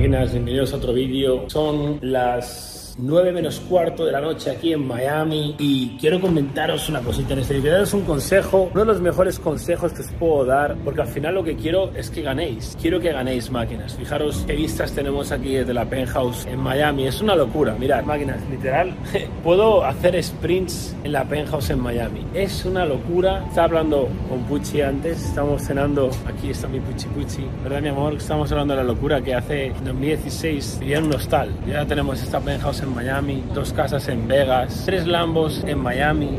[0.00, 1.44] Bienvenidos a otro vídeo.
[1.50, 5.54] Son las 9 menos cuarto de la noche aquí en Miami.
[5.58, 9.38] Y quiero comentaros una cosita en este vídeo, daros un consejo, uno de los mejores
[9.38, 13.00] consejos que os puedo dar, porque al final lo que quiero es que ganéis, quiero
[13.00, 13.94] que ganéis máquinas.
[13.94, 18.38] Fijaros qué vistas tenemos aquí desde la penthouse en Miami, es una locura, mirad, máquinas,
[18.50, 18.94] literal,
[19.42, 23.44] puedo hacer sprints en la penthouse en Miami, es una locura.
[23.48, 28.14] Estaba hablando con Pucci antes, estamos cenando, aquí está mi Pucci Pucci, ¿verdad mi amor?
[28.14, 32.22] Estamos hablando de la locura que hace en 2016 vivía en un hostal, ya tenemos
[32.22, 36.38] esta penthouse en Miami, dos casas en Vegas, tres Lambos en Miami,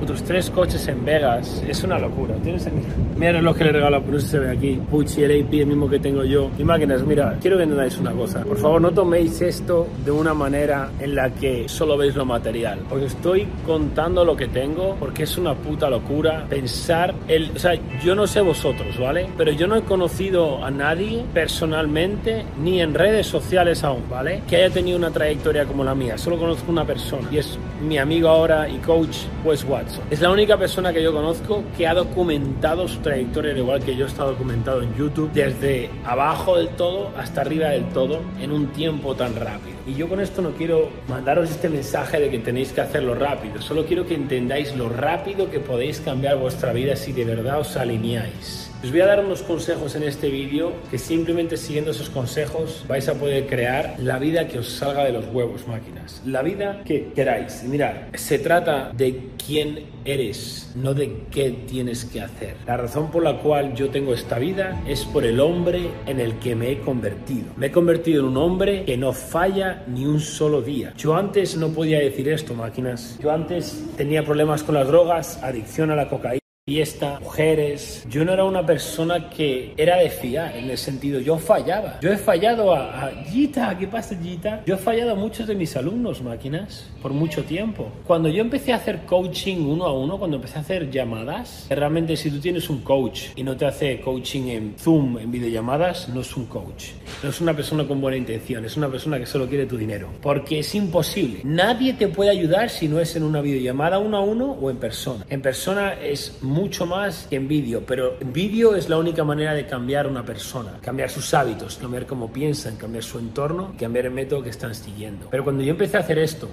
[0.00, 1.62] otros tres coches en Vegas.
[1.66, 2.34] Es una locura.
[2.42, 2.68] ¿Tienes
[3.16, 4.80] Mira lo que le regalo a Bruce, se ve aquí.
[4.90, 6.50] Pucci, el AP, el mismo que tengo yo.
[6.58, 8.44] Y máquinas, mira, quiero que entendáis una cosa.
[8.44, 12.80] Por favor, no toméis esto de una manera en la que solo veis lo material.
[12.90, 17.50] Os estoy contando lo que tengo porque es una puta locura pensar el...
[17.54, 17.72] O sea,
[18.02, 19.28] yo no sé vosotros, ¿vale?
[19.36, 24.42] Pero yo no he conocido a nadie personalmente ni en redes sociales aún, ¿vale?
[24.48, 26.18] Que haya tenido una trayectoria como la mía.
[26.18, 30.04] Solo conozco una persona y es mi amigo ahora y coach Wes Watson.
[30.10, 34.06] Es la única persona que yo conozco que ha documentado su trayectoria, igual que yo
[34.06, 39.14] está documentado en YouTube, desde abajo del todo hasta arriba del todo en un tiempo
[39.14, 39.76] tan rápido.
[39.86, 43.60] Y yo con esto no quiero mandaros este mensaje de que tenéis que hacerlo rápido,
[43.60, 47.76] solo quiero que entendáis lo rápido que podéis cambiar vuestra vida si de verdad os
[47.76, 48.71] alineáis.
[48.82, 53.08] Os voy a dar unos consejos en este vídeo que simplemente siguiendo esos consejos vais
[53.08, 56.20] a poder crear la vida que os salga de los huevos, máquinas.
[56.26, 57.62] La vida que queráis.
[57.64, 62.56] Y mirad, se trata de quién eres, no de qué tienes que hacer.
[62.66, 66.40] La razón por la cual yo tengo esta vida es por el hombre en el
[66.40, 67.52] que me he convertido.
[67.56, 70.92] Me he convertido en un hombre que no falla ni un solo día.
[70.96, 73.16] Yo antes no podía decir esto, máquinas.
[73.22, 78.06] Yo antes tenía problemas con las drogas, adicción a la cocaína fiesta, mujeres.
[78.08, 81.98] Yo no era una persona que era de fiar, en el sentido, yo fallaba.
[82.00, 84.62] Yo he fallado a, Gita, ¿qué pasa Gita?
[84.64, 87.90] Yo he fallado a muchos de mis alumnos, máquinas, por mucho tiempo.
[88.06, 92.16] Cuando yo empecé a hacer coaching uno a uno, cuando empecé a hacer llamadas, realmente
[92.16, 96.20] si tú tienes un coach y no te hace coaching en Zoom, en videollamadas, no
[96.20, 96.90] es un coach.
[97.24, 100.10] No es una persona con buena intención, es una persona que solo quiere tu dinero.
[100.22, 101.40] Porque es imposible.
[101.42, 104.76] Nadie te puede ayudar si no es en una videollamada uno a uno o en
[104.76, 105.26] persona.
[105.28, 109.54] En persona es mucho más que en vídeo, pero en vídeo es la única manera
[109.54, 114.12] de cambiar una persona, cambiar sus hábitos, cambiar cómo piensan, cambiar su entorno, cambiar el
[114.12, 115.28] método que están siguiendo.
[115.30, 116.50] Pero cuando yo empecé a hacer esto,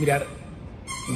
[0.00, 0.26] mirar,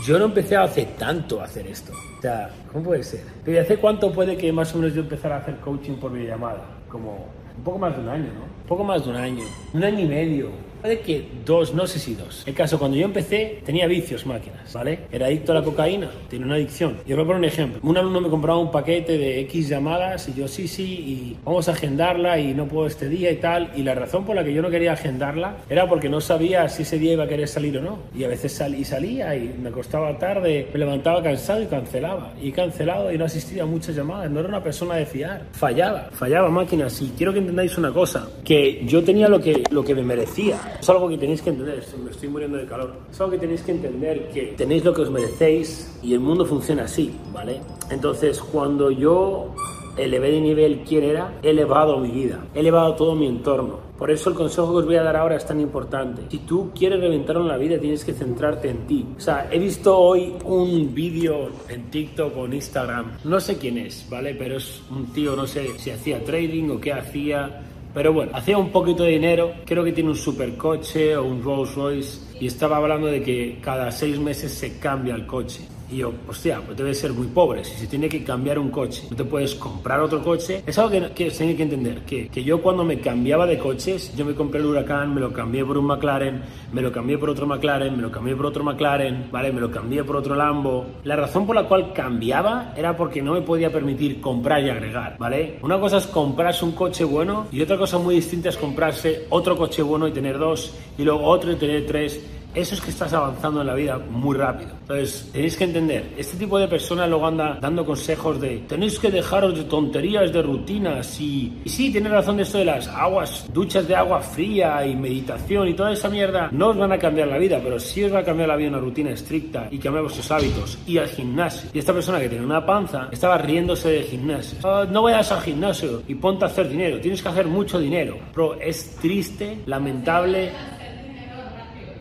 [0.07, 1.93] yo no empecé hace tanto a hacer esto.
[2.19, 3.25] O sea, ¿cómo puede ser?
[3.47, 6.63] ¿Y hace cuánto puede que más o menos yo empezara a hacer coaching por videollamada?
[6.89, 7.27] Como
[7.57, 8.45] un poco más de un año, ¿no?
[8.45, 11.99] Un poco más de un año, un año y medio Puede que dos, no sé
[11.99, 12.43] si dos.
[12.47, 15.01] El caso, cuando yo empecé, tenía vicios máquinas, ¿vale?
[15.13, 16.97] Era adicto a la cocaína, tiene una adicción.
[17.07, 17.81] Y os voy a poner un ejemplo.
[17.83, 21.69] Un alumno me compraba un paquete de X llamadas y yo, sí, sí, y vamos
[21.69, 23.71] a agendarla y no puedo este día y tal.
[23.77, 26.83] Y la razón por la que yo no quería agendarla era porque no sabía si
[26.83, 27.99] ese día iba a querer salir o no.
[28.15, 32.33] Y a veces salí, salía y me acostaba tarde, me levantaba cansado y cancelaba.
[32.41, 34.31] Y cancelado y no asistía a muchas llamadas.
[34.31, 35.43] No era una persona de fiar.
[35.53, 37.01] Fallaba, fallaba máquinas.
[37.03, 40.59] Y quiero que entendáis una cosa, que yo tenía lo que, lo que me merecía.
[40.81, 42.95] Es algo que tenéis que entender, me estoy muriendo de calor.
[43.11, 46.45] Es algo que tenéis que entender que tenéis lo que os merecéis y el mundo
[46.45, 47.61] funciona así, ¿vale?
[47.91, 49.55] Entonces, cuando yo
[49.97, 53.91] elevé de nivel quién era, he elevado mi vida, he elevado todo mi entorno.
[53.99, 56.23] Por eso el consejo que os voy a dar ahora es tan importante.
[56.31, 59.07] Si tú quieres reventar en la vida, tienes que centrarte en ti.
[59.15, 63.77] O sea, he visto hoy un vídeo en TikTok o en Instagram, no sé quién
[63.77, 64.35] es, ¿vale?
[64.35, 67.61] Pero es un tío, no sé si hacía trading o qué hacía
[67.93, 71.75] pero bueno, hacía un poquito de dinero, creo que tiene un supercoche o un Rolls
[71.75, 75.61] Royce y estaba hablando de que cada seis meses se cambia el coche.
[75.91, 77.65] Y yo, hostia, pues debe ser muy pobre.
[77.65, 80.63] Si se tiene que cambiar un coche, no te puedes comprar otro coche.
[80.67, 82.05] Es algo que, que tiene que entender.
[82.05, 85.33] Que, que, yo cuando me cambiaba de coches, yo me compré el Huracán, me lo
[85.33, 86.43] cambié por un McLaren,
[86.73, 89.53] me lo cambié por otro McLaren, me lo cambié por otro McLaren, ¿vale?
[89.53, 90.87] Me lo cambié por otro Lambo.
[91.05, 95.17] La razón por la cual cambiaba era porque no me podía permitir comprar y agregar,
[95.19, 95.59] ¿vale?
[95.63, 99.57] Una cosa es comprarse un coche bueno y otra cosa muy distinta es comprarse otro
[99.57, 102.21] coche bueno y tener dos y luego otro y tener tres
[102.55, 104.71] eso es que estás avanzando en la vida muy rápido.
[104.83, 109.11] Entonces, tenéis que entender, este tipo de personas luego anda dando consejos de tenéis que
[109.11, 113.47] dejaros de tonterías, de rutinas y, y sí, tiene razón de esto de las aguas,
[113.53, 117.29] duchas de agua fría y meditación y toda esa mierda, no os van a cambiar
[117.29, 120.05] la vida, pero sí os va a cambiar la vida una rutina estricta y cambiar
[120.05, 121.71] vuestros hábitos y al gimnasio.
[121.73, 124.59] Y esta persona que tiene una panza estaba riéndose de gimnasio.
[124.63, 128.19] Oh, no vayas al gimnasio y ponte a hacer dinero, tienes que hacer mucho dinero.
[128.33, 130.51] Pero es triste, lamentable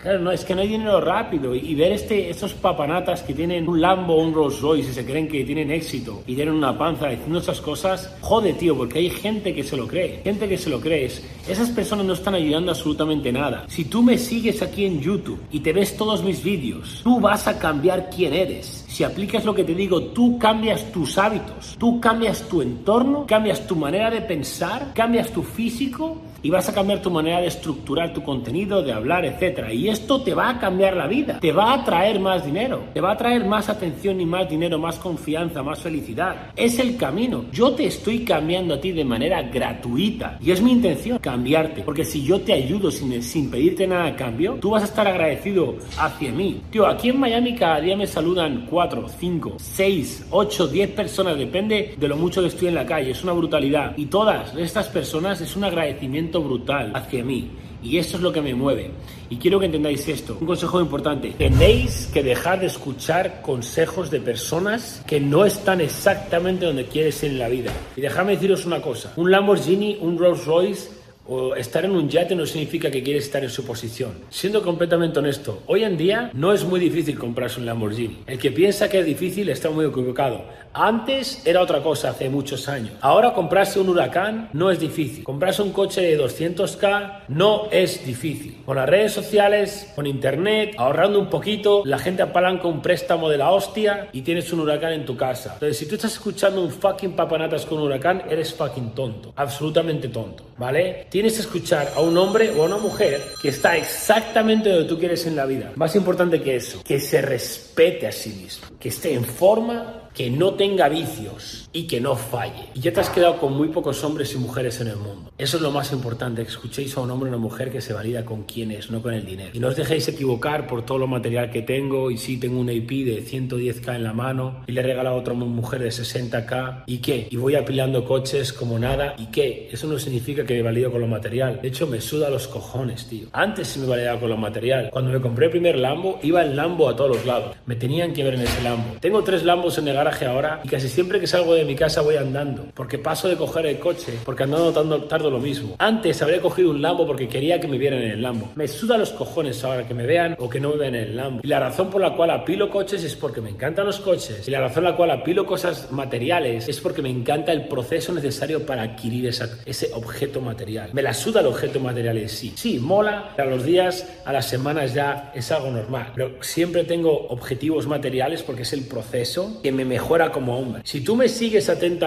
[0.01, 1.53] Claro, no, es que no hay dinero rápido.
[1.53, 5.05] Y, ver este, estos papanatas que tienen un Lambo o un Rolls Royce y se
[5.05, 9.09] creen que tienen éxito y tienen una panza diciendo esas cosas, jode, tío, porque hay
[9.09, 10.21] gente que se lo cree.
[10.23, 11.09] Gente que se lo cree.
[11.47, 13.65] Esas personas no están ayudando absolutamente nada.
[13.67, 17.47] Si tú me sigues aquí en YouTube y te ves todos mis vídeos, tú vas
[17.47, 18.85] a cambiar quién eres.
[18.87, 23.65] Si aplicas lo que te digo, tú cambias tus hábitos, tú cambias tu entorno, cambias
[23.67, 28.13] tu manera de pensar, cambias tu físico y vas a cambiar tu manera de estructurar
[28.13, 29.71] tu contenido, de hablar, etc.
[29.73, 33.01] Y esto te va a cambiar la vida, te va a traer más dinero, te
[33.01, 36.51] va a traer más atención y más dinero, más confianza, más felicidad.
[36.55, 37.45] Es el camino.
[37.51, 42.05] Yo te estoy cambiando a ti de manera gratuita y es mi intención cambiarte, porque
[42.05, 45.75] si yo te ayudo sin, sin pedirte nada a cambio, tú vas a estar agradecido
[45.97, 46.61] hacia mí.
[46.69, 51.95] Tío, aquí en Miami cada día me saludan 4, 5, 6, 8, 10 personas, depende
[51.97, 53.97] de lo mucho que estoy en la calle, es una brutalidad.
[53.97, 57.49] Y todas estas personas es un agradecimiento brutal hacia mí.
[57.81, 58.91] Y esto es lo que me mueve.
[59.29, 60.37] Y quiero que entendáis esto.
[60.39, 61.33] Un consejo importante.
[61.37, 67.31] Tenéis que dejar de escuchar consejos de personas que no están exactamente donde quieres ir
[67.31, 67.71] en la vida.
[67.95, 69.13] Y dejadme deciros una cosa.
[69.15, 70.89] Un Lamborghini, un Rolls Royce
[71.29, 74.13] o estar en un yate no significa que quieres estar en su posición.
[74.29, 78.23] Siendo completamente honesto, hoy en día no es muy difícil comprarse un Lamborghini.
[78.25, 80.43] El que piensa que es difícil está muy equivocado.
[80.73, 82.93] Antes era otra cosa hace muchos años.
[83.01, 85.23] Ahora comprarse un huracán no es difícil.
[85.23, 88.61] Comprarse un coche de 200k no es difícil.
[88.65, 93.37] Con las redes sociales, con internet, ahorrando un poquito, la gente apalanca un préstamo de
[93.37, 95.53] la hostia y tienes un huracán en tu casa.
[95.53, 99.33] Entonces, si tú estás escuchando un fucking papanatas con un huracán, eres fucking tonto.
[99.35, 100.43] Absolutamente tonto.
[100.57, 101.07] ¿Vale?
[101.09, 104.99] tienes que escuchar a un hombre o a una mujer que está exactamente donde tú
[104.99, 105.71] quieres en la vida.
[105.75, 110.29] Más importante que eso, que se respete a sí mismo, que esté en forma, que
[110.29, 112.69] no tenga vicios y que no falle.
[112.73, 115.31] Y ya te has quedado con muy pocos hombres y mujeres en el mundo.
[115.37, 117.93] Eso es lo más importante, que escuchéis a un hombre o una mujer que se
[117.93, 119.51] valida con quién es, no con el dinero.
[119.53, 122.69] Y no os dejéis equivocar por todo lo material que tengo y si tengo un
[122.69, 126.83] IP de 110k en la mano y le he regalado a otra mujer de 60k
[126.85, 130.61] y qué, y voy apilando coches como nada y qué, eso no significa que me
[130.61, 131.59] valido con lo material.
[131.61, 133.27] De hecho, me suda los cojones, tío.
[133.31, 134.89] Antes sí me validaba con lo material.
[134.91, 137.55] Cuando me compré el primer Lambo, iba el Lambo a todos los lados.
[137.65, 138.95] Me tenían que ver en ese Lambo.
[138.99, 142.01] Tengo tres Lambos en el garaje ahora y casi siempre que salgo de mi casa
[142.01, 145.75] voy andando, porque paso de coger el coche, porque andando tanto, tardo lo mismo.
[145.77, 148.51] Antes habría cogido un Lambo porque quería que me vieran en el Lambo.
[148.55, 151.15] Me suda los cojones ahora que me vean o que no me vean en el
[151.15, 151.41] Lambo.
[151.43, 154.47] Y la razón por la cual apilo coches es porque me encantan los coches.
[154.47, 158.13] Y la razón por la cual apilo cosas materiales es porque me encanta el proceso
[158.13, 160.89] necesario para adquirir ese objeto material.
[160.93, 162.53] Me la suda el objeto material en sí.
[162.55, 166.11] Sí, mola, a los días, a las semanas ya es algo normal.
[166.15, 170.81] Pero siempre tengo objetivos materiales porque es el proceso que me mejora como hombre.
[170.85, 171.99] Si tú me sigues atento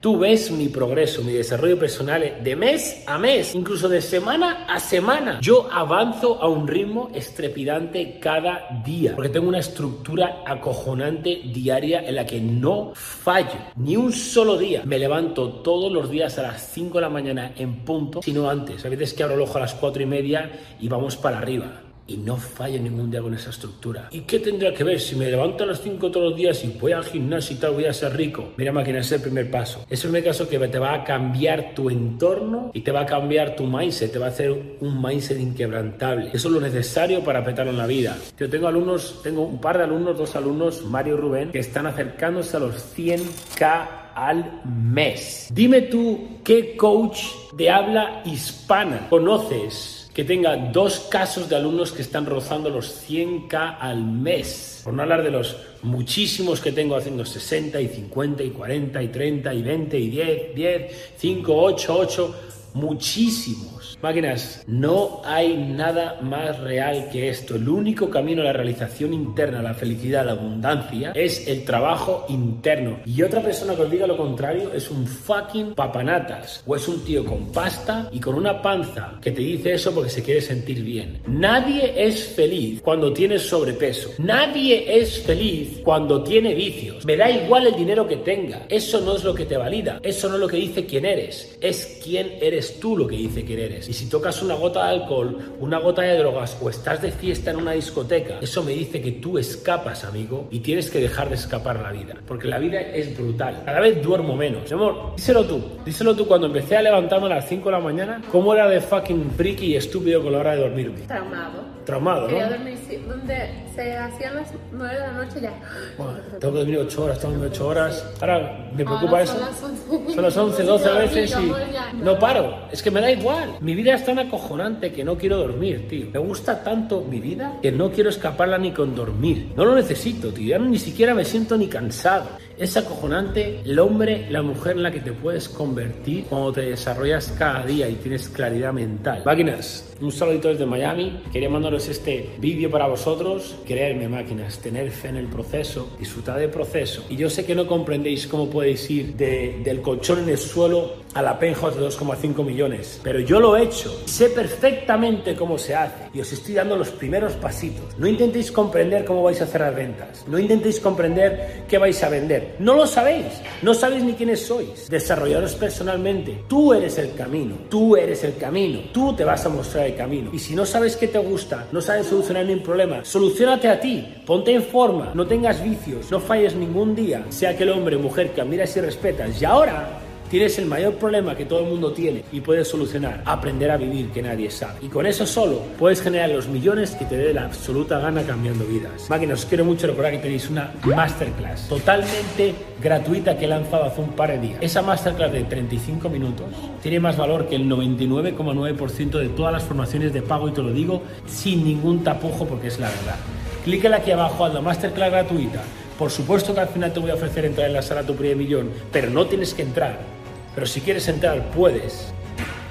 [0.00, 4.78] tú ves mi progreso, mi desarrollo personal de mes a mes, incluso de semana a
[4.80, 5.38] semana.
[5.40, 12.16] Yo avanzo a un ritmo estrepidante cada día, porque tengo una estructura acojonante diaria en
[12.16, 14.82] la que no fallo, ni un solo día.
[14.84, 18.84] Me levanto todos los días a las 5 de la mañana en punto, sino antes.
[18.84, 20.50] A veces que abro el ojo a las 4 y media
[20.80, 24.08] y vamos para arriba y no fallo ningún día con esa estructura.
[24.10, 25.00] ¿Y qué tendría que ver?
[25.00, 27.72] Si me levanto a las 5 todos los días y voy al gimnasio y tal,
[27.72, 28.52] voy a ser rico.
[28.56, 29.84] Mira, máquina, ese es el primer paso.
[29.88, 33.06] Es el primer caso que te va a cambiar tu entorno y te va a
[33.06, 36.30] cambiar tu mindset, te va a hacer un mindset inquebrantable.
[36.32, 38.16] Eso es lo necesario para petarlo en la vida.
[38.38, 41.86] Yo tengo alumnos, tengo un par de alumnos, dos alumnos, Mario y Rubén, que están
[41.86, 45.48] acercándose a los 100k al mes.
[45.52, 47.22] Dime tú qué coach
[47.56, 53.76] de habla hispana conoces que tenga dos casos de alumnos que están rozando los 100k
[53.78, 54.80] al mes.
[54.84, 59.08] Por no hablar de los muchísimos que tengo haciendo 60 y 50 y 40 y
[59.08, 62.34] 30 y 20 y 10, 10, 5, 8, 8,
[62.74, 63.98] muchísimos.
[64.02, 67.56] Máquinas, no hay nada más real que esto.
[67.56, 71.64] El único camino a la realización interna, a la felicidad, a la abundancia, es el
[71.64, 73.00] trabajo interno.
[73.04, 76.62] Y otra persona que os diga lo contrario es un fucking papanatas.
[76.66, 80.10] O es un tío con pasta y con una panza que te dice eso porque
[80.10, 81.20] se quiere sentir bien.
[81.26, 84.10] Nadie es feliz cuando tiene sobrepeso.
[84.18, 87.04] Nadie es feliz cuando tiene vicios.
[87.04, 88.66] Me da igual el dinero que tenga.
[88.68, 90.00] Eso no es lo que te valida.
[90.02, 91.58] Eso no es lo que dice quién eres.
[91.60, 93.88] Es quién eres tú lo que dice quién eres.
[93.88, 97.50] Y si tocas una gota de alcohol, una gota de drogas o estás de fiesta
[97.50, 101.34] en una discoteca, eso me dice que tú escapas, amigo, y tienes que dejar de
[101.36, 102.14] escapar la vida.
[102.26, 103.62] Porque la vida es brutal.
[103.64, 104.62] Cada vez duermo menos.
[104.70, 105.62] Mi amor, díselo tú.
[105.84, 108.80] Díselo tú cuando empecé a levantarme a las 5 de la mañana, ¿cómo era de
[108.80, 111.00] fucking freaky y estúpido con la hora de dormirme?
[111.06, 111.70] Traumado.
[111.84, 112.28] Traumado, ¿no?
[112.28, 115.52] Quería dormir, donde se hacían las 9 de la noche ya.
[115.96, 118.06] Bueno, tengo que dormir 8 horas, tengo que dormir 8 horas.
[118.20, 119.32] Ahora me preocupa Ahora eso.
[119.32, 120.14] son las 11.
[120.14, 121.52] Son las 11, 12 a veces y
[122.02, 122.49] no paro.
[122.72, 123.56] Es que me da igual.
[123.60, 126.06] Mi vida es tan acojonante que no quiero dormir, tío.
[126.12, 129.52] Me gusta tanto mi vida que no quiero escaparla ni con dormir.
[129.56, 130.48] No lo necesito, tío.
[130.48, 132.30] Ya ni siquiera me siento ni cansado.
[132.60, 137.34] Es acojonante el hombre, la mujer en la que te puedes convertir cuando te desarrollas
[137.38, 139.22] cada día y tienes claridad mental.
[139.24, 141.22] Máquinas, un saludito desde Miami.
[141.32, 143.56] Quería mandaros este vídeo para vosotros.
[143.66, 147.06] Creerme, máquinas, tener fe en el proceso, disfrutar del proceso.
[147.08, 151.22] Y yo sé que no comprendéis cómo podéis ir del colchón en el suelo a
[151.22, 153.00] la penthouse de 2,5 millones.
[153.02, 153.90] Pero yo lo he hecho.
[154.04, 156.10] Sé perfectamente cómo se hace.
[156.12, 157.98] Y os estoy dando los primeros pasitos.
[157.98, 160.26] No intentéis comprender cómo vais a cerrar ventas.
[160.28, 162.49] No intentéis comprender qué vais a vender.
[162.58, 163.26] No lo sabéis,
[163.62, 164.88] no sabéis ni quiénes sois.
[164.88, 166.44] Desarrollaros personalmente.
[166.48, 170.30] Tú eres el camino, tú eres el camino, tú te vas a mostrar el camino.
[170.32, 174.22] Y si no sabes qué te gusta, no sabes solucionar ningún problema, solucionate a ti,
[174.26, 178.32] ponte en forma, no tengas vicios, no falles ningún día, sea aquel hombre o mujer
[178.32, 179.40] que admiras y respetas.
[179.40, 183.68] Y ahora Tienes el mayor problema que todo el mundo tiene y puedes solucionar, aprender
[183.68, 184.74] a vivir que nadie sabe.
[184.80, 188.64] Y con eso solo puedes generar los millones que te dé la absoluta gana cambiando
[188.64, 189.10] vidas.
[189.10, 194.00] Máquinas, os quiero mucho recordar que tenéis una masterclass totalmente gratuita que he lanzado hace
[194.00, 194.58] un par de días.
[194.60, 196.46] Esa masterclass de 35 minutos
[196.80, 200.72] tiene más valor que el 99,9% de todas las formaciones de pago y te lo
[200.72, 203.16] digo sin ningún tapujo porque es la verdad.
[203.64, 205.60] Clícala aquí abajo a la masterclass gratuita.
[205.98, 208.36] Por supuesto que al final te voy a ofrecer entrar en la sala tu primer
[208.36, 210.19] millón, pero no tienes que entrar
[210.54, 212.12] pero si quieres entrar, puedes.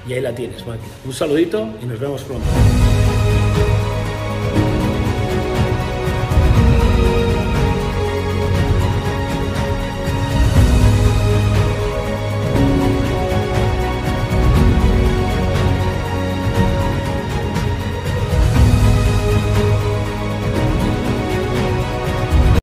[0.06, 0.88] Y ahí la tienes, máquina.
[1.04, 2.46] Un saludito y nos vemos pronto.